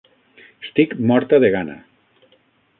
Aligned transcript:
Estic 0.67 0.95
morta 1.13 1.41
de 1.45 1.53
gana. 1.59 1.79